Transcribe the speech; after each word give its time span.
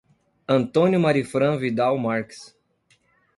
Antônio 0.47 0.99
Marifram 0.99 1.59
Vidal 1.59 1.95
Marques 1.95 2.57